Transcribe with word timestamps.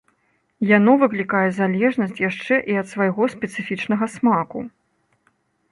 Яно 0.77 0.91
выклікае 1.03 1.43
залежнасць 1.59 2.21
яшчэ 2.29 2.55
і 2.75 2.79
ад 2.83 2.87
свайго 2.93 3.29
спецыфічнага 3.35 4.05
смаку. 4.17 4.59